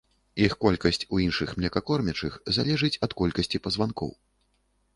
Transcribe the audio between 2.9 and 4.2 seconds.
ад колькасці пазванкоў.